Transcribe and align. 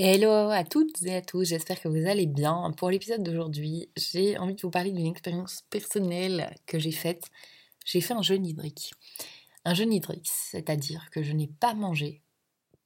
Hello 0.00 0.30
à 0.30 0.62
toutes 0.62 1.02
et 1.02 1.16
à 1.16 1.22
tous, 1.22 1.42
j'espère 1.42 1.80
que 1.80 1.88
vous 1.88 2.06
allez 2.06 2.26
bien. 2.26 2.72
Pour 2.76 2.88
l'épisode 2.88 3.24
d'aujourd'hui, 3.24 3.90
j'ai 3.96 4.38
envie 4.38 4.54
de 4.54 4.60
vous 4.60 4.70
parler 4.70 4.92
d'une 4.92 5.08
expérience 5.08 5.64
personnelle 5.70 6.54
que 6.66 6.78
j'ai 6.78 6.92
faite. 6.92 7.24
J'ai 7.84 8.00
fait 8.00 8.14
un 8.14 8.22
jeûne 8.22 8.46
hydrique. 8.46 8.92
Un 9.64 9.74
jeûne 9.74 9.92
hydrique, 9.92 10.30
c'est-à-dire 10.32 11.10
que 11.10 11.24
je 11.24 11.32
n'ai 11.32 11.48
pas 11.48 11.74
mangé 11.74 12.22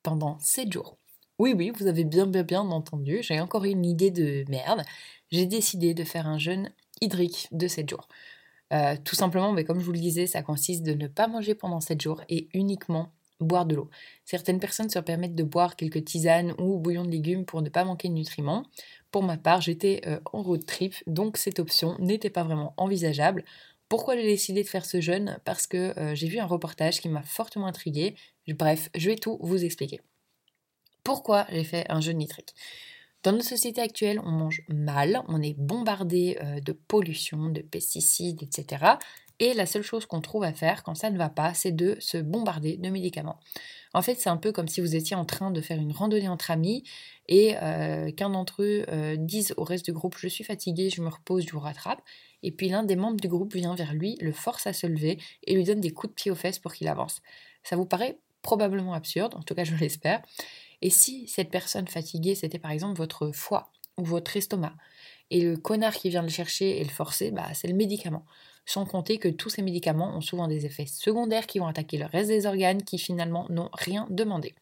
pendant 0.02 0.38
7 0.38 0.72
jours. 0.72 0.96
Oui, 1.38 1.52
oui, 1.54 1.70
vous 1.78 1.86
avez 1.86 2.04
bien, 2.04 2.26
bien, 2.26 2.44
bien 2.44 2.62
entendu, 2.62 3.18
j'ai 3.20 3.38
encore 3.40 3.66
eu 3.66 3.70
une 3.70 3.84
idée 3.84 4.10
de 4.10 4.46
merde. 4.48 4.82
J'ai 5.30 5.44
décidé 5.44 5.92
de 5.92 6.04
faire 6.04 6.26
un 6.26 6.38
jeûne 6.38 6.72
hydrique 7.02 7.48
de 7.52 7.68
7 7.68 7.90
jours. 7.90 8.08
Euh, 8.72 8.96
tout 9.04 9.16
simplement, 9.16 9.52
mais 9.52 9.64
comme 9.64 9.80
je 9.80 9.84
vous 9.84 9.92
le 9.92 9.98
disais, 9.98 10.26
ça 10.26 10.42
consiste 10.42 10.82
de 10.82 10.94
ne 10.94 11.08
pas 11.08 11.28
manger 11.28 11.54
pendant 11.54 11.80
7 11.80 12.00
jours 12.00 12.22
et 12.30 12.48
uniquement 12.54 13.12
boire 13.42 13.66
de 13.66 13.74
l'eau. 13.74 13.90
Certaines 14.24 14.60
personnes 14.60 14.90
se 14.90 14.98
permettent 14.98 15.34
de 15.34 15.42
boire 15.42 15.76
quelques 15.76 16.04
tisanes 16.04 16.54
ou 16.58 16.78
bouillon 16.78 17.04
de 17.04 17.10
légumes 17.10 17.44
pour 17.44 17.62
ne 17.62 17.68
pas 17.68 17.84
manquer 17.84 18.08
de 18.08 18.14
nutriments. 18.14 18.64
Pour 19.10 19.22
ma 19.22 19.36
part, 19.36 19.60
j'étais 19.60 20.00
euh, 20.06 20.20
en 20.32 20.42
road 20.42 20.64
trip, 20.64 20.94
donc 21.06 21.36
cette 21.36 21.58
option 21.58 21.96
n'était 21.98 22.30
pas 22.30 22.44
vraiment 22.44 22.74
envisageable. 22.76 23.44
Pourquoi 23.88 24.16
j'ai 24.16 24.22
décidé 24.22 24.62
de 24.62 24.68
faire 24.68 24.86
ce 24.86 25.00
jeûne? 25.02 25.38
Parce 25.44 25.66
que 25.66 25.98
euh, 25.98 26.14
j'ai 26.14 26.28
vu 26.28 26.38
un 26.38 26.46
reportage 26.46 27.00
qui 27.00 27.10
m'a 27.10 27.22
fortement 27.22 27.66
intriguée. 27.66 28.14
Bref, 28.48 28.88
je 28.94 29.10
vais 29.10 29.16
tout 29.16 29.38
vous 29.42 29.64
expliquer. 29.64 30.00
Pourquoi 31.04 31.46
j'ai 31.50 31.64
fait 31.64 31.84
un 31.90 32.00
jeûne 32.00 32.18
nitrique? 32.18 32.54
Dans 33.22 33.32
notre 33.32 33.48
société 33.48 33.80
actuelle, 33.80 34.20
on 34.24 34.30
mange 34.30 34.62
mal, 34.68 35.22
on 35.28 35.40
est 35.40 35.54
bombardé 35.56 36.38
euh, 36.42 36.60
de 36.60 36.72
pollution, 36.72 37.50
de 37.50 37.60
pesticides, 37.60 38.42
etc. 38.42 38.96
Et 39.38 39.54
la 39.54 39.66
seule 39.66 39.82
chose 39.82 40.06
qu'on 40.06 40.20
trouve 40.20 40.44
à 40.44 40.52
faire 40.52 40.82
quand 40.82 40.94
ça 40.94 41.10
ne 41.10 41.18
va 41.18 41.28
pas, 41.28 41.54
c'est 41.54 41.72
de 41.72 41.96
se 42.00 42.18
bombarder 42.18 42.76
de 42.76 42.90
médicaments. 42.90 43.38
En 43.94 44.02
fait, 44.02 44.14
c'est 44.18 44.28
un 44.28 44.36
peu 44.36 44.52
comme 44.52 44.68
si 44.68 44.80
vous 44.80 44.96
étiez 44.96 45.16
en 45.16 45.24
train 45.24 45.50
de 45.50 45.60
faire 45.60 45.78
une 45.78 45.92
randonnée 45.92 46.28
entre 46.28 46.50
amis 46.50 46.84
et 47.28 47.56
euh, 47.62 48.10
qu'un 48.10 48.30
d'entre 48.30 48.62
eux 48.62 48.84
euh, 48.88 49.16
dise 49.16 49.54
au 49.56 49.64
reste 49.64 49.84
du 49.84 49.92
groupe 49.92 50.16
Je 50.18 50.28
suis 50.28 50.44
fatigué, 50.44 50.90
je 50.90 51.02
me 51.02 51.08
repose, 51.08 51.44
je 51.46 51.52
vous 51.52 51.60
rattrape. 51.60 52.02
Et 52.42 52.50
puis 52.50 52.68
l'un 52.68 52.82
des 52.82 52.96
membres 52.96 53.20
du 53.20 53.28
groupe 53.28 53.54
vient 53.54 53.74
vers 53.74 53.94
lui, 53.94 54.16
le 54.20 54.32
force 54.32 54.66
à 54.66 54.72
se 54.72 54.86
lever 54.86 55.18
et 55.44 55.54
lui 55.54 55.64
donne 55.64 55.80
des 55.80 55.92
coups 55.92 56.12
de 56.12 56.14
pied 56.14 56.30
aux 56.30 56.36
fesses 56.36 56.58
pour 56.58 56.72
qu'il 56.72 56.88
avance. 56.88 57.20
Ça 57.62 57.76
vous 57.76 57.86
paraît 57.86 58.18
probablement 58.42 58.94
absurde, 58.94 59.34
en 59.34 59.42
tout 59.42 59.54
cas 59.54 59.64
je 59.64 59.74
l'espère. 59.76 60.22
Et 60.82 60.90
si 60.90 61.26
cette 61.28 61.50
personne 61.50 61.88
fatiguée, 61.88 62.34
c'était 62.34 62.58
par 62.58 62.70
exemple 62.70 62.98
votre 62.98 63.32
foie 63.32 63.70
ou 63.96 64.04
votre 64.04 64.36
estomac, 64.36 64.74
et 65.30 65.40
le 65.42 65.56
connard 65.56 65.94
qui 65.94 66.10
vient 66.10 66.22
le 66.22 66.28
chercher 66.28 66.80
et 66.80 66.84
le 66.84 66.90
forcer, 66.90 67.30
bah, 67.30 67.54
c'est 67.54 67.68
le 67.68 67.74
médicament 67.74 68.26
sans 68.66 68.86
compter 68.86 69.18
que 69.18 69.28
tous 69.28 69.50
ces 69.50 69.62
médicaments 69.62 70.16
ont 70.16 70.20
souvent 70.20 70.48
des 70.48 70.66
effets 70.66 70.86
secondaires 70.86 71.46
qui 71.46 71.58
vont 71.58 71.66
attaquer 71.66 71.98
le 71.98 72.06
reste 72.06 72.28
des 72.28 72.46
organes 72.46 72.82
qui 72.82 72.98
finalement 72.98 73.46
n'ont 73.50 73.70
rien 73.72 74.06
demandé. 74.10 74.54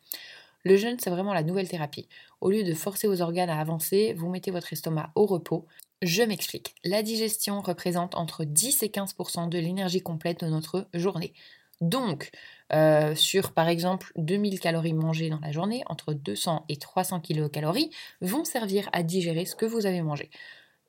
Le 0.64 0.76
jeûne, 0.76 0.96
c'est 0.98 1.10
vraiment 1.10 1.32
la 1.32 1.42
nouvelle 1.42 1.68
thérapie. 1.68 2.08
Au 2.40 2.50
lieu 2.50 2.64
de 2.64 2.74
forcer 2.74 3.06
vos 3.06 3.22
organes 3.22 3.48
à 3.48 3.60
avancer, 3.60 4.14
vous 4.14 4.28
mettez 4.28 4.50
votre 4.50 4.72
estomac 4.72 5.10
au 5.14 5.26
repos. 5.26 5.66
Je 6.02 6.22
m'explique. 6.22 6.74
La 6.84 7.02
digestion 7.02 7.60
représente 7.60 8.14
entre 8.14 8.44
10 8.44 8.82
et 8.82 8.88
15% 8.88 9.48
de 9.48 9.58
l'énergie 9.58 10.02
complète 10.02 10.44
de 10.44 10.50
notre 10.50 10.88
journée. 10.94 11.32
Donc, 11.80 12.30
euh, 12.72 13.14
sur 13.14 13.52
par 13.52 13.68
exemple 13.68 14.12
2000 14.16 14.60
calories 14.60 14.92
mangées 14.92 15.30
dans 15.30 15.40
la 15.40 15.52
journée, 15.52 15.82
entre 15.86 16.12
200 16.12 16.66
et 16.68 16.76
300 16.76 17.20
kilocalories 17.20 17.90
vont 18.20 18.44
servir 18.44 18.88
à 18.92 19.02
digérer 19.02 19.46
ce 19.46 19.56
que 19.56 19.66
vous 19.66 19.86
avez 19.86 20.02
mangé. 20.02 20.30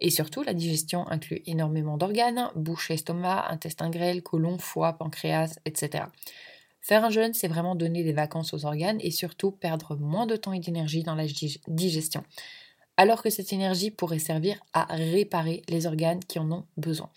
Et 0.02 0.10
surtout, 0.10 0.42
la 0.42 0.54
digestion 0.54 1.08
inclut 1.10 1.42
énormément 1.46 1.96
d'organes, 1.96 2.50
bouche, 2.56 2.90
estomac, 2.92 3.48
intestin 3.50 3.90
grêle, 3.90 4.24
côlon, 4.24 4.58
foie, 4.58 4.94
pancréas, 4.94 5.60
etc. 5.66 6.06
Faire 6.82 7.06
un 7.06 7.12
jeûne, 7.12 7.36
c'est 7.36 7.48
vraiment 7.48 7.76
donner 7.76 8.04
des 8.04 8.12
vacances 8.12 8.54
aux 8.56 8.66
organes 8.66 8.98
et 9.02 9.12
surtout 9.12 9.52
perdre 9.52 9.96
moins 9.96 10.26
de 10.26 10.36
temps 10.36 10.54
et 10.54 10.60
d'énergie 10.60 11.04
dans 11.04 11.14
la 11.14 11.26
digestion. 11.68 12.24
Alors 12.98 13.22
que 13.22 13.30
cette 13.30 13.54
énergie 13.54 13.92
pourrait 13.92 14.20
servir 14.20 14.60
à 14.74 14.86
réparer 14.86 15.62
les 15.70 15.86
organes 15.86 16.20
qui 16.20 16.40
en 16.40 16.52
ont 16.52 16.66
besoin. 16.78 17.12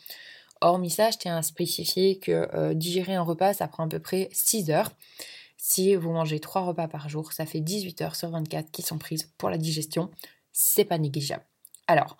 Hormis 0.64 0.90
ça, 0.90 1.10
je 1.10 1.18
tiens 1.18 1.36
à 1.36 1.42
spécifier 1.42 2.18
que 2.18 2.48
euh, 2.54 2.74
digérer 2.74 3.14
un 3.14 3.22
repas, 3.22 3.54
ça 3.54 3.68
prend 3.68 3.84
à 3.84 3.88
peu 3.88 3.98
près 3.98 4.28
6 4.32 4.70
heures. 4.70 4.90
Si 5.56 5.94
vous 5.94 6.10
mangez 6.10 6.40
3 6.40 6.62
repas 6.62 6.88
par 6.88 7.08
jour, 7.08 7.32
ça 7.32 7.46
fait 7.46 7.60
18 7.60 8.02
heures 8.02 8.16
sur 8.16 8.30
24 8.30 8.70
qui 8.70 8.82
sont 8.82 8.98
prises 8.98 9.30
pour 9.38 9.50
la 9.50 9.58
digestion. 9.58 10.10
C'est 10.52 10.84
pas 10.84 10.98
négligeable. 10.98 11.44
Alors, 11.86 12.16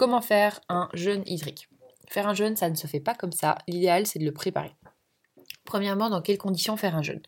Comment 0.00 0.22
faire 0.22 0.60
un 0.70 0.88
jeûne 0.94 1.22
hydrique? 1.26 1.68
Faire 2.08 2.26
un 2.26 2.32
jeûne, 2.32 2.56
ça 2.56 2.70
ne 2.70 2.74
se 2.74 2.86
fait 2.86 3.00
pas 3.00 3.14
comme 3.14 3.32
ça. 3.32 3.58
L'idéal, 3.68 4.06
c'est 4.06 4.18
de 4.18 4.24
le 4.24 4.32
préparer. 4.32 4.74
Premièrement, 5.66 6.08
dans 6.08 6.22
quelles 6.22 6.38
conditions 6.38 6.78
faire 6.78 6.96
un 6.96 7.02
jeûne? 7.02 7.20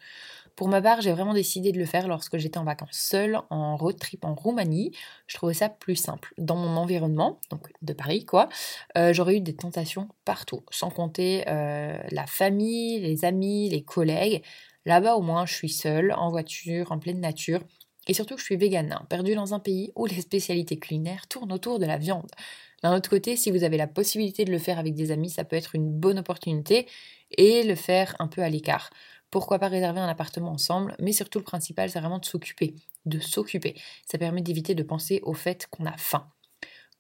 Pour 0.57 0.69
ma 0.69 0.81
part, 0.83 1.01
j'ai 1.01 1.13
vraiment 1.13 1.35
décidé 1.35 1.73
de 1.73 1.79
le 1.79 1.87
faire 1.87 2.09
lorsque 2.09 2.37
j'étais 2.39 2.59
en 2.59 2.65
vacances 2.65 2.91
seule, 2.93 3.39
en 3.51 3.77
road 3.77 3.99
trip 3.99 4.25
en 4.25 4.35
Roumanie. 4.35 4.93
Je 5.27 5.37
trouvais 5.37 5.55
ça 5.55 5.69
plus 5.69 5.97
simple. 5.97 6.35
Dans 6.39 6.57
mon 6.57 6.77
environnement, 6.77 7.41
donc 7.51 7.69
de 7.83 7.93
Paris, 7.93 8.25
quoi, 8.25 8.49
euh, 8.97 9.13
j'aurais 9.13 9.37
eu 9.37 9.41
des 9.41 9.55
tentations 9.55 10.09
partout, 10.25 10.63
sans 10.71 10.91
compter 10.91 11.45
euh, 11.49 11.99
la 12.11 12.27
famille, 12.27 13.01
les 13.01 13.25
amis, 13.25 13.71
les 13.71 13.83
collègues. 13.83 14.43
Là-bas, 14.85 15.17
au 15.17 15.23
moins, 15.23 15.47
je 15.47 15.55
suis 15.55 15.69
seule, 15.69 16.13
en 16.13 16.31
voiture, 16.31 16.93
en 16.93 16.99
pleine 16.99 17.21
nature. 17.21 17.61
Et 18.09 18.15
surtout 18.15 18.37
je 18.37 18.43
suis 18.43 18.57
végane, 18.57 18.93
hein, 18.93 19.07
perdue 19.09 19.35
dans 19.35 19.55
un 19.55 19.61
pays 19.61 19.93
où 19.95 20.07
les 20.07 20.21
spécialités 20.21 20.77
culinaires 20.77 21.29
tournent 21.29 21.53
autour 21.53 21.79
de 21.79 21.87
la 21.87 21.99
viande. 21.99 22.31
D'un 22.83 22.97
autre 22.97 23.09
côté, 23.09 23.37
si 23.37 23.53
vous 23.53 23.63
avez 23.63 23.77
la 23.77 23.87
possibilité 23.87 24.45
de 24.45 24.51
le 24.51 24.59
faire 24.59 24.79
avec 24.79 24.95
des 24.95 25.13
amis, 25.13 25.31
ça 25.31 25.45
peut 25.45 25.55
être 25.55 25.77
une 25.77 25.89
bonne 25.89 26.19
opportunité 26.19 26.89
et 27.39 27.63
le 27.63 27.77
faire 27.77 28.17
un 28.19 28.27
peu 28.27 28.43
à 28.43 28.49
l'écart. 28.49 28.91
Pourquoi 29.33 29.59
pas 29.59 29.69
réserver 29.69 29.99
un 29.99 30.09
appartement 30.09 30.53
ensemble, 30.53 30.95
mais 31.01 31.13
surtout 31.13 31.39
le 31.39 31.45
principal, 31.45 31.89
c'est 31.89 32.01
vraiment 32.01 32.19
de 32.19 32.25
s'occuper, 32.27 32.75
de 33.07 33.19
s'occuper. 33.19 33.75
Ça 34.07 34.19
permet 34.19 34.43
d'éviter 34.43 34.75
de 34.75 34.83
penser 34.83 35.21
au 35.25 35.33
fait 35.33 35.67
qu'on 35.71 35.87
a 35.87 35.97
faim. 35.97 36.31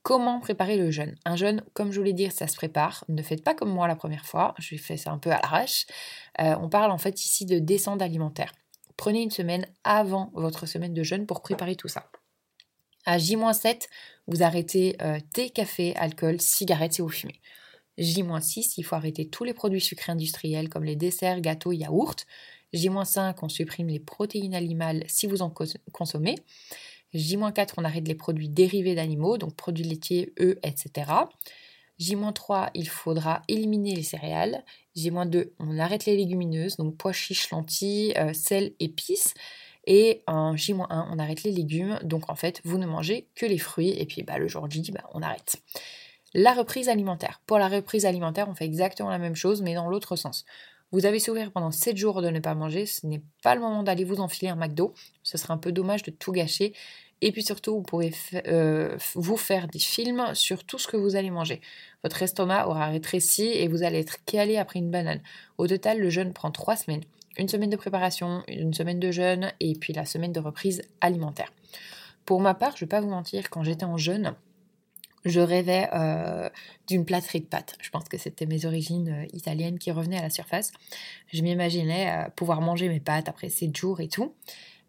Comment 0.02 0.40
préparer 0.40 0.78
le 0.78 0.90
jeûne? 0.90 1.14
Un 1.26 1.36
jeûne, 1.36 1.62
comme 1.74 1.92
je 1.92 1.98
voulais 1.98 2.14
dire, 2.14 2.32
ça 2.32 2.48
se 2.48 2.56
prépare. 2.56 3.04
Ne 3.08 3.22
faites 3.22 3.44
pas 3.44 3.54
comme 3.54 3.70
moi 3.70 3.86
la 3.86 3.96
première 3.96 4.24
fois, 4.24 4.54
j'ai 4.58 4.78
fait 4.78 4.96
ça 4.96 5.10
un 5.10 5.18
peu 5.18 5.30
à 5.30 5.40
l'arrache. 5.42 5.84
Euh, 6.40 6.56
on 6.58 6.70
parle 6.70 6.90
en 6.90 6.96
fait 6.96 7.22
ici 7.22 7.44
de 7.44 7.58
descente 7.58 8.00
alimentaire. 8.00 8.52
Prenez 8.96 9.20
une 9.20 9.30
semaine 9.30 9.66
avant 9.84 10.30
votre 10.32 10.64
semaine 10.64 10.94
de 10.94 11.02
jeûne 11.02 11.26
pour 11.26 11.42
préparer 11.42 11.76
tout 11.76 11.88
ça. 11.88 12.10
À 13.04 13.18
J-7, 13.18 13.88
vous 14.26 14.42
arrêtez 14.42 14.96
euh, 15.02 15.18
thé, 15.34 15.50
café, 15.50 15.94
alcool, 15.96 16.40
cigarettes 16.40 16.98
et 16.98 17.02
vous 17.02 17.10
fumez. 17.10 17.40
J-6, 17.98 18.74
il 18.78 18.82
faut 18.84 18.96
arrêter 18.96 19.28
tous 19.28 19.44
les 19.44 19.54
produits 19.54 19.80
sucrés 19.80 20.12
industriels 20.12 20.68
comme 20.68 20.84
les 20.84 20.96
desserts, 20.96 21.40
gâteaux, 21.40 21.72
yaourts. 21.72 22.16
J-5, 22.72 23.34
on 23.42 23.48
supprime 23.48 23.88
les 23.88 24.00
protéines 24.00 24.54
animales 24.54 25.04
si 25.08 25.26
vous 25.26 25.42
en 25.42 25.52
consommez. 25.92 26.36
J-4, 27.12 27.74
on 27.76 27.84
arrête 27.84 28.08
les 28.08 28.14
produits 28.14 28.48
dérivés 28.48 28.94
d'animaux, 28.94 29.36
donc 29.36 29.54
produits 29.54 29.84
laitiers, 29.84 30.32
œufs, 30.40 30.56
etc. 30.62 31.10
J-3, 31.98 32.70
il 32.74 32.88
faudra 32.88 33.42
éliminer 33.48 33.94
les 33.94 34.02
céréales. 34.02 34.64
J-2, 34.96 35.50
on 35.58 35.78
arrête 35.78 36.06
les 36.06 36.16
légumineuses, 36.16 36.76
donc 36.76 36.96
pois 36.96 37.12
chiches, 37.12 37.50
lentilles, 37.50 38.14
euh, 38.16 38.32
sel, 38.32 38.72
épices. 38.80 39.34
Et 39.86 40.22
en 40.26 40.56
J-1, 40.56 40.86
on 41.10 41.18
arrête 41.18 41.42
les 41.42 41.52
légumes. 41.52 41.98
Donc 42.02 42.30
en 42.30 42.34
fait, 42.34 42.60
vous 42.64 42.78
ne 42.78 42.86
mangez 42.86 43.28
que 43.34 43.46
les 43.46 43.58
fruits. 43.58 43.90
Et 43.90 44.06
puis 44.06 44.22
bah, 44.22 44.38
le 44.38 44.48
jour 44.48 44.70
J, 44.70 44.90
bah, 44.92 45.04
on 45.12 45.22
arrête. 45.22 45.56
La 46.34 46.54
reprise 46.54 46.88
alimentaire. 46.88 47.40
Pour 47.46 47.58
la 47.58 47.68
reprise 47.68 48.06
alimentaire, 48.06 48.48
on 48.48 48.54
fait 48.54 48.64
exactement 48.64 49.10
la 49.10 49.18
même 49.18 49.36
chose, 49.36 49.60
mais 49.60 49.74
dans 49.74 49.88
l'autre 49.88 50.16
sens. 50.16 50.44
Vous 50.90 51.06
avez 51.06 51.18
souffert 51.18 51.50
pendant 51.50 51.70
7 51.70 51.96
jours 51.96 52.20
de 52.22 52.28
ne 52.28 52.38
pas 52.38 52.54
manger, 52.54 52.86
ce 52.86 53.06
n'est 53.06 53.22
pas 53.42 53.54
le 53.54 53.60
moment 53.60 53.82
d'aller 53.82 54.04
vous 54.04 54.20
enfiler 54.20 54.50
un 54.50 54.56
McDo. 54.56 54.94
Ce 55.22 55.38
serait 55.38 55.52
un 55.52 55.58
peu 55.58 55.72
dommage 55.72 56.02
de 56.02 56.10
tout 56.10 56.32
gâcher. 56.32 56.74
Et 57.22 57.32
puis 57.32 57.42
surtout, 57.42 57.76
vous 57.76 57.82
pourrez 57.82 58.12
euh, 58.46 58.96
vous 59.14 59.36
faire 59.36 59.68
des 59.68 59.78
films 59.78 60.34
sur 60.34 60.64
tout 60.64 60.78
ce 60.78 60.88
que 60.88 60.96
vous 60.96 61.16
allez 61.16 61.30
manger. 61.30 61.60
Votre 62.02 62.22
estomac 62.22 62.66
aura 62.66 62.88
rétréci 62.88 63.44
et 63.44 63.68
vous 63.68 63.84
allez 63.84 64.00
être 64.00 64.24
calé 64.26 64.56
après 64.56 64.80
une 64.80 64.90
banane. 64.90 65.20
Au 65.56 65.66
total, 65.66 66.00
le 66.00 66.10
jeûne 66.10 66.32
prend 66.32 66.50
trois 66.50 66.76
semaines. 66.76 67.04
Une 67.38 67.48
semaine 67.48 67.70
de 67.70 67.76
préparation, 67.76 68.42
une 68.48 68.74
semaine 68.74 69.00
de 69.00 69.10
jeûne 69.10 69.52
et 69.60 69.74
puis 69.74 69.92
la 69.92 70.04
semaine 70.04 70.32
de 70.32 70.40
reprise 70.40 70.82
alimentaire. 71.00 71.52
Pour 72.26 72.40
ma 72.40 72.54
part, 72.54 72.72
je 72.72 72.76
ne 72.76 72.80
vais 72.80 72.90
pas 72.90 73.00
vous 73.00 73.08
mentir, 73.08 73.50
quand 73.50 73.62
j'étais 73.62 73.84
en 73.84 73.96
jeûne, 73.96 74.34
je 75.24 75.40
rêvais 75.40 75.88
euh, 75.94 76.48
d'une 76.88 77.04
plâtrée 77.04 77.40
de 77.40 77.46
pâtes. 77.46 77.76
Je 77.80 77.90
pense 77.90 78.08
que 78.08 78.18
c'était 78.18 78.46
mes 78.46 78.64
origines 78.66 79.08
euh, 79.08 79.26
italiennes 79.32 79.78
qui 79.78 79.90
revenaient 79.90 80.18
à 80.18 80.22
la 80.22 80.30
surface. 80.30 80.72
Je 81.32 81.42
m'imaginais 81.42 82.26
pouvoir 82.36 82.60
manger 82.60 82.88
mes 82.88 83.00
pâtes 83.00 83.28
après 83.28 83.48
7 83.48 83.76
jours 83.76 84.00
et 84.00 84.08
tout. 84.08 84.34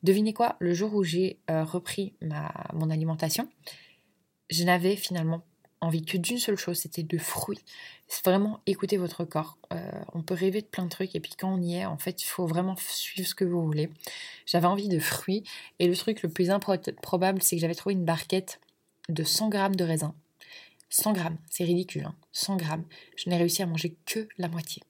Devinez 0.04 0.34
quoi 0.34 0.58
Le 0.60 0.74
jour 0.74 0.94
où 0.94 1.04
j'ai 1.04 1.40
euh, 1.50 1.64
repris 1.64 2.14
ma, 2.22 2.54
mon 2.74 2.90
alimentation, 2.90 3.50
je 4.50 4.64
n'avais 4.66 4.98
finalement 4.98 5.44
envie 5.80 6.04
que 6.04 6.18
d'une 6.18 6.38
seule 6.38 6.58
chose, 6.58 6.78
c'était 6.78 7.04
de 7.04 7.18
fruits. 7.18 7.60
C'est 8.08 8.26
vraiment 8.26 8.60
écouter 8.66 8.98
votre 8.98 9.24
corps. 9.24 9.58
Euh, 9.72 9.92
on 10.14 10.22
peut 10.22 10.34
rêver 10.34 10.62
de 10.62 10.68
plein 10.68 10.84
de 10.84 10.90
trucs 10.90 11.16
et 11.16 11.20
puis 11.22 11.34
quand 11.38 11.54
on 11.54 11.62
y 11.62 11.76
est, 11.76 11.86
en 11.86 11.98
fait, 11.98 12.22
il 12.22 12.26
faut 12.26 12.46
vraiment 12.46 12.76
suivre 12.78 13.28
ce 13.28 13.34
que 13.34 13.46
vous 13.46 13.64
voulez. 13.64 13.90
J'avais 14.46 14.68
envie 14.68 14.90
de 14.90 15.00
fruits 15.00 15.44
et 15.80 15.88
le 15.88 15.96
truc 15.96 16.22
le 16.22 16.30
plus 16.30 16.52
improbable, 16.52 17.42
c'est 17.42 17.56
que 17.56 17.62
j'avais 17.62 17.76
trouvé 17.76 17.94
une 17.94 18.06
barquette 18.06 18.60
de 19.08 19.24
100 19.24 19.50
grammes 19.50 19.76
de 19.76 19.84
raisin. 19.86 20.14
100 20.94 21.14
grammes, 21.14 21.38
c'est 21.50 21.64
ridicule, 21.64 22.08
100 22.34 22.54
hein. 22.54 22.58
grammes. 22.58 22.86
Je 23.16 23.28
n'ai 23.28 23.38
réussi 23.38 23.64
à 23.64 23.66
manger 23.66 23.96
que 24.06 24.28
la 24.38 24.48
moitié. 24.48 24.84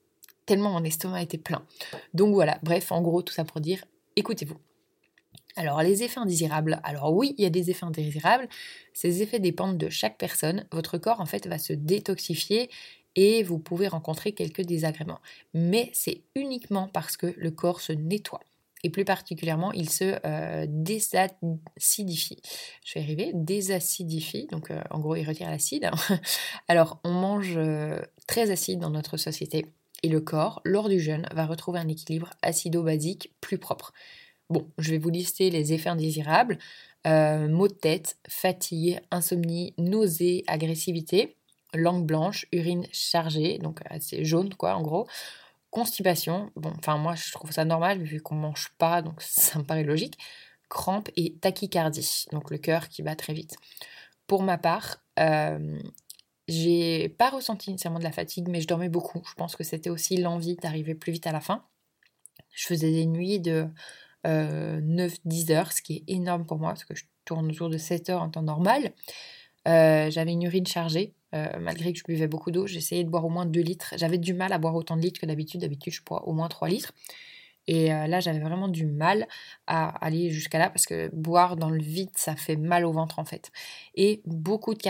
Tellement 0.45 0.71
mon 0.71 0.83
estomac 0.83 1.21
était 1.21 1.37
plein. 1.37 1.65
Donc 2.13 2.33
voilà, 2.33 2.59
bref, 2.61 2.91
en 2.91 3.01
gros, 3.01 3.21
tout 3.21 3.33
ça 3.33 3.45
pour 3.45 3.61
dire, 3.61 3.85
écoutez-vous. 4.17 4.57
Alors 5.55 5.81
les 5.81 6.03
effets 6.03 6.19
indésirables, 6.19 6.81
alors 6.83 7.13
oui, 7.13 7.35
il 7.37 7.43
y 7.43 7.47
a 7.47 7.49
des 7.49 7.69
effets 7.69 7.85
indésirables, 7.85 8.49
ces 8.93 9.21
effets 9.21 9.39
dépendent 9.39 9.77
de 9.77 9.87
chaque 9.87 10.17
personne. 10.17 10.65
Votre 10.73 10.97
corps 10.97 11.21
en 11.21 11.25
fait 11.25 11.47
va 11.47 11.57
se 11.57 11.71
détoxifier 11.71 12.69
et 13.15 13.41
vous 13.41 13.59
pouvez 13.59 13.87
rencontrer 13.87 14.33
quelques 14.33 14.63
désagréments. 14.63 15.21
Mais 15.53 15.89
c'est 15.93 16.21
uniquement 16.35 16.89
parce 16.91 17.15
que 17.15 17.33
le 17.37 17.51
corps 17.51 17.79
se 17.79 17.93
nettoie. 17.93 18.41
Et 18.83 18.89
plus 18.89 19.05
particulièrement, 19.05 19.71
il 19.71 19.89
se 19.89 20.19
euh, 20.25 20.65
désacidifie. 20.67 22.41
Je 22.85 22.95
vais 22.95 23.01
arriver, 23.01 23.31
désacidifie, 23.33 24.47
donc 24.51 24.71
euh, 24.71 24.81
en 24.89 24.99
gros, 24.99 25.15
il 25.15 25.25
retire 25.25 25.49
l'acide. 25.49 25.89
Alors, 26.67 26.99
on 27.05 27.11
mange 27.11 27.53
euh, 27.55 27.99
très 28.27 28.51
acide 28.51 28.79
dans 28.79 28.89
notre 28.89 29.15
société. 29.15 29.65
Et 30.03 30.09
le 30.09 30.19
corps, 30.19 30.61
lors 30.65 30.89
du 30.89 30.99
jeûne, 30.99 31.25
va 31.33 31.45
retrouver 31.45 31.79
un 31.79 31.87
équilibre 31.87 32.29
acido-basique 32.41 33.31
plus 33.39 33.57
propre. 33.57 33.93
Bon, 34.49 34.67
je 34.77 34.91
vais 34.91 34.97
vous 34.97 35.09
lister 35.09 35.49
les 35.49 35.71
effets 35.71 35.89
indésirables. 35.89 36.57
maux 37.05 37.69
de 37.69 37.73
tête, 37.73 38.17
fatigue, 38.27 38.99
insomnie, 39.11 39.73
nausée, 39.77 40.43
agressivité 40.47 41.37
langue 41.75 42.05
blanche, 42.05 42.45
urine 42.51 42.85
chargée, 42.91 43.57
donc 43.57 43.79
assez 43.89 44.23
jaune 44.23 44.53
quoi 44.53 44.75
en 44.75 44.81
gros, 44.81 45.07
constipation, 45.73 46.51
bon 46.55 46.71
enfin 46.77 46.97
moi 46.97 47.15
je 47.15 47.31
trouve 47.31 47.51
ça 47.51 47.65
normal 47.65 48.03
vu 48.03 48.21
qu'on 48.21 48.35
mange 48.35 48.69
pas 48.77 49.01
donc 49.01 49.15
ça 49.21 49.57
me 49.57 49.63
paraît 49.63 49.83
logique, 49.83 50.19
crampes 50.69 51.09
et 51.15 51.33
tachycardie, 51.33 52.25
donc 52.31 52.51
le 52.51 52.59
cœur 52.59 52.89
qui 52.89 53.01
bat 53.01 53.15
très 53.15 53.33
vite. 53.33 53.55
Pour 54.27 54.43
ma 54.43 54.59
part, 54.59 54.97
euh, 55.19 55.79
j'ai 56.47 57.09
pas 57.09 57.31
ressenti 57.31 57.71
nécessairement 57.71 57.99
de 57.99 58.03
la 58.03 58.11
fatigue, 58.11 58.49
mais 58.49 58.61
je 58.61 58.67
dormais 58.67 58.89
beaucoup. 58.89 59.21
Je 59.27 59.33
pense 59.33 59.55
que 59.55 59.63
c'était 59.63 59.89
aussi 59.89 60.17
l'envie 60.17 60.55
d'arriver 60.57 60.93
plus 60.93 61.11
vite 61.11 61.27
à 61.27 61.31
la 61.31 61.41
fin. 61.41 61.65
Je 62.51 62.67
faisais 62.67 62.91
des 62.91 63.05
nuits 63.05 63.39
de 63.39 63.67
9-10 64.25 65.51
euh, 65.51 65.55
heures, 65.55 65.71
ce 65.71 65.81
qui 65.81 65.97
est 65.97 66.13
énorme 66.13 66.45
pour 66.45 66.59
moi, 66.59 66.69
parce 66.69 66.85
que 66.85 66.95
je 66.95 67.05
tourne 67.25 67.49
autour 67.49 67.69
de 67.69 67.77
7 67.77 68.09
heures 68.09 68.21
en 68.21 68.29
temps 68.29 68.43
normal. 68.43 68.93
Euh, 69.67 70.11
j'avais 70.11 70.31
une 70.31 70.43
urine 70.43 70.67
chargée, 70.67 71.13
euh, 71.33 71.47
malgré 71.59 71.93
que 71.93 71.99
je 71.99 72.03
buvais 72.03 72.27
beaucoup 72.27 72.51
d'eau, 72.51 72.67
j'essayais 72.67 73.03
de 73.03 73.09
boire 73.09 73.25
au 73.25 73.29
moins 73.29 73.45
2 73.45 73.61
litres. 73.61 73.93
J'avais 73.97 74.17
du 74.17 74.33
mal 74.33 74.51
à 74.53 74.57
boire 74.57 74.75
autant 74.75 74.97
de 74.97 75.01
litres 75.01 75.21
que 75.21 75.25
d'habitude. 75.25 75.61
D'habitude, 75.61 75.93
je 75.93 76.03
bois 76.03 76.27
au 76.27 76.33
moins 76.33 76.49
3 76.49 76.67
litres. 76.67 76.93
Et 77.65 77.93
euh, 77.93 78.07
là, 78.07 78.19
j'avais 78.19 78.39
vraiment 78.39 78.67
du 78.67 78.85
mal 78.85 79.25
à 79.67 79.87
aller 80.05 80.31
jusqu'à 80.31 80.59
là 80.59 80.69
parce 80.69 80.85
que 80.85 81.09
boire 81.15 81.55
dans 81.55 81.69
le 81.69 81.81
vide, 81.81 82.09
ça 82.15 82.35
fait 82.35 82.57
mal 82.57 82.83
au 82.85 82.91
ventre 82.91 83.19
en 83.19 83.25
fait. 83.25 83.51
Et 83.95 84.21
beaucoup 84.25 84.73
de 84.73 84.81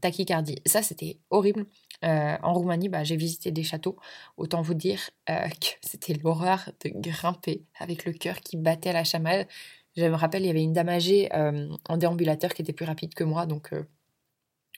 tachycardie. 0.00 0.56
Ça, 0.64 0.82
c'était 0.82 1.18
horrible. 1.30 1.66
en 2.02 2.54
Roumanie, 2.54 2.88
bah, 2.88 3.02
j'ai 3.02 3.16
visité 3.16 3.50
des 3.50 3.64
châteaux. 3.64 3.96
Autant 4.36 4.62
vous 4.62 4.74
dire 4.74 5.10
que 5.26 5.66
c'était 5.82 6.14
l'horreur 6.14 6.70
de 6.84 6.90
grimper 7.00 7.64
avec 7.80 8.04
le 8.04 8.12
cœur 8.12 8.40
qui 8.40 8.56
battait 8.56 8.90
à 8.90 8.94
la 8.94 9.04
chamade. 9.04 9.48
Je 9.96 10.04
me 10.04 10.14
rappelle, 10.14 10.42
il 10.42 10.46
y 10.46 10.50
avait 10.50 10.62
une 10.62 10.72
dame 10.72 10.88
âgée 10.88 11.28
en 11.32 11.96
déambulateur 11.96 12.54
qui 12.54 12.62
était 12.62 12.72
plus 12.72 12.86
rapide 12.86 13.12
que 13.14 13.24
moi, 13.24 13.46
donc 13.46 13.72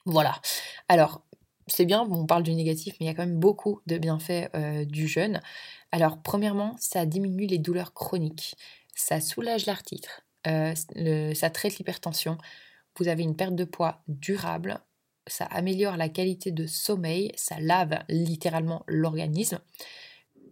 voilà. 0.04 0.40
Alors, 0.88 1.22
c'est 1.66 1.84
bien, 1.84 2.02
on 2.02 2.26
parle 2.26 2.42
du 2.42 2.54
négatif, 2.54 2.94
mais 2.98 3.06
il 3.06 3.08
y 3.08 3.10
a 3.10 3.14
quand 3.14 3.26
même 3.26 3.38
beaucoup 3.38 3.80
de 3.86 3.98
bienfaits 3.98 4.50
euh, 4.54 4.84
du 4.84 5.06
jeûne. 5.06 5.40
Alors, 5.92 6.22
premièrement, 6.22 6.74
ça 6.78 7.06
diminue 7.06 7.46
les 7.46 7.58
douleurs 7.58 7.94
chroniques, 7.94 8.56
ça 8.94 9.20
soulage 9.20 9.66
l'artitre, 9.66 10.22
euh, 10.46 10.74
ça 11.34 11.50
traite 11.50 11.78
l'hypertension, 11.78 12.38
vous 12.98 13.08
avez 13.08 13.22
une 13.22 13.36
perte 13.36 13.54
de 13.54 13.64
poids 13.64 14.02
durable, 14.08 14.80
ça 15.26 15.44
améliore 15.46 15.96
la 15.96 16.08
qualité 16.08 16.50
de 16.50 16.66
sommeil, 16.66 17.32
ça 17.36 17.60
lave 17.60 18.02
littéralement 18.08 18.82
l'organisme. 18.86 19.60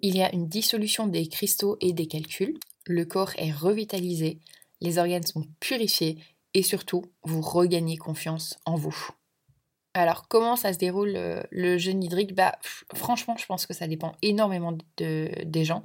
Il 0.02 0.16
y 0.16 0.22
a 0.22 0.32
une 0.32 0.48
dissolution 0.48 1.06
des 1.06 1.26
cristaux 1.28 1.76
et 1.80 1.92
des 1.92 2.06
calculs, 2.06 2.58
le 2.86 3.04
corps 3.04 3.32
est 3.36 3.52
revitalisé, 3.52 4.38
les 4.80 4.98
organes 4.98 5.26
sont 5.26 5.44
purifiés 5.58 6.18
et 6.54 6.62
surtout, 6.62 7.04
vous 7.22 7.40
regagnez 7.40 7.96
confiance 7.96 8.58
en 8.64 8.76
vous. 8.76 9.10
Alors, 9.94 10.28
comment 10.28 10.54
ça 10.54 10.72
se 10.72 10.78
déroule 10.78 11.14
euh, 11.16 11.42
le, 11.50 11.76
jeûne 11.76 12.02
hydrique 12.02 12.34
bah, 12.34 12.56
Franchement, 12.94 13.36
je 13.36 13.46
pense 13.46 13.66
que 13.66 13.74
ça 13.74 13.88
dépend 13.88 14.12
énormément 14.22 14.76
de, 14.98 15.30
des 15.44 15.64
gens. 15.64 15.82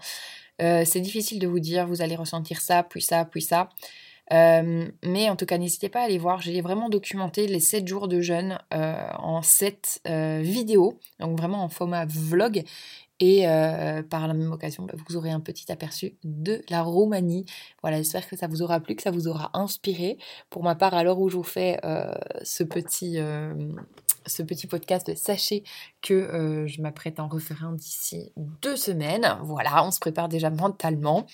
Euh, 0.62 0.84
c'est 0.86 1.02
difficile 1.02 1.40
de 1.40 1.48
vous 1.48 1.60
dire, 1.60 1.88
vous 1.88 2.02
allez 2.02 2.16
ressentir 2.16 2.62
ça, 2.62 2.84
puis 2.84 3.02
ça, 3.02 3.26
puis 3.26 3.42
ça. 3.42 3.70
Euh, 4.32 4.88
mais 5.04 5.30
en 5.30 5.36
tout 5.36 5.46
cas, 5.46 5.58
n'hésitez 5.58 5.90
pas 5.90 6.02
à 6.02 6.04
aller 6.04 6.20
voir. 6.20 6.42
J'ai 6.42 6.62
vraiment 6.62 6.90
documenté 6.90 7.48
les 7.48 7.60
7 7.60 7.88
jours 7.88 8.08
de 8.08 8.22
jeûne 8.22 8.60
en 8.72 9.42
7 9.42 10.02
vidéos, 10.42 11.00
donc 11.20 11.38
vraiment 11.38 11.64
en 11.64 11.70
format 11.70 12.06
vlog. 12.06 12.64
Et 13.20 13.48
euh, 13.48 14.04
par 14.04 14.28
la 14.28 14.34
même 14.34 14.52
occasion, 14.52 14.84
bah, 14.84 14.94
vous 15.08 15.16
aurez 15.16 15.32
un 15.32 15.40
petit 15.40 15.72
aperçu 15.72 16.16
de 16.24 16.62
la 16.70 16.82
Roumanie. 16.82 17.46
Voilà, 17.82 17.98
j'espère 17.98 18.28
que 18.28 18.36
ça 18.36 18.48
vous 18.48 18.62
aura 18.62 18.80
plu, 18.82 18.96
que 18.96 19.02
ça 19.02 19.12
vous 19.12 19.28
aura 19.28 19.52
inspiré. 19.54 20.18
Pour 20.50 20.64
ma 20.64 20.76
part, 20.76 20.94
à 20.94 21.04
l'heure 21.04 21.20
où 21.20 21.30
je 21.30 21.38
vous 21.38 21.44
fais 21.44 21.80
euh, 21.86 22.14
ce, 22.44 22.64
petit, 22.64 23.20
euh, 23.20 23.54
ce 24.26 24.44
petit 24.44 24.68
podcast, 24.68 25.14
sachez 25.16 25.64
que 26.02 26.66
je 26.68 26.82
m'apprête 26.82 27.20
à 27.20 27.24
en 27.24 27.28
refaire 27.28 27.64
un 27.66 27.74
d'ici 27.74 28.32
deux 28.62 28.76
semaines. 28.76 29.38
Voilà, 29.44 29.86
on 29.86 29.92
se 29.92 30.00
prépare 30.00 30.30
déjà 30.30 30.50
mentalement. 30.50 31.28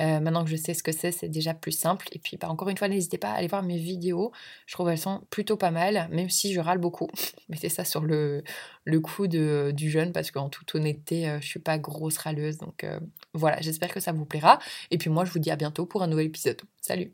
Euh, 0.00 0.20
maintenant 0.20 0.44
que 0.44 0.50
je 0.50 0.56
sais 0.56 0.74
ce 0.74 0.82
que 0.82 0.92
c'est, 0.92 1.10
c'est 1.10 1.28
déjà 1.28 1.54
plus 1.54 1.72
simple. 1.72 2.06
Et 2.12 2.18
puis, 2.18 2.36
bah, 2.36 2.48
encore 2.48 2.68
une 2.68 2.76
fois, 2.76 2.88
n'hésitez 2.88 3.18
pas 3.18 3.30
à 3.30 3.34
aller 3.34 3.48
voir 3.48 3.62
mes 3.62 3.78
vidéos. 3.78 4.32
Je 4.66 4.74
trouve 4.74 4.88
elles 4.88 4.98
sont 4.98 5.22
plutôt 5.30 5.56
pas 5.56 5.70
mal, 5.70 6.08
même 6.12 6.30
si 6.30 6.52
je 6.52 6.60
râle 6.60 6.78
beaucoup. 6.78 7.08
Mettez 7.48 7.68
ça 7.68 7.84
sur 7.84 8.02
le, 8.02 8.44
le 8.84 9.00
coup 9.00 9.26
du 9.26 9.90
jeûne, 9.90 10.12
parce 10.12 10.30
qu'en 10.30 10.48
toute 10.48 10.74
honnêteté, 10.74 11.28
euh, 11.28 11.40
je 11.40 11.46
suis 11.46 11.60
pas 11.60 11.78
grosse 11.78 12.18
râleuse. 12.18 12.58
Donc 12.58 12.84
euh, 12.84 13.00
voilà, 13.34 13.60
j'espère 13.60 13.92
que 13.92 14.00
ça 14.00 14.12
vous 14.12 14.24
plaira. 14.24 14.58
Et 14.90 14.98
puis 14.98 15.10
moi, 15.10 15.24
je 15.24 15.32
vous 15.32 15.40
dis 15.40 15.50
à 15.50 15.56
bientôt 15.56 15.86
pour 15.86 16.02
un 16.02 16.06
nouvel 16.06 16.26
épisode. 16.26 16.60
Salut 16.80 17.12